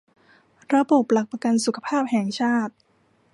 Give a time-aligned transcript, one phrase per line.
[0.73, 2.73] ระบบหลักประกันสุขภาพแห่งชาติ